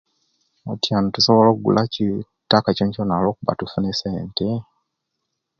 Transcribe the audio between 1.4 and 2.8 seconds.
ogula kyii tutaka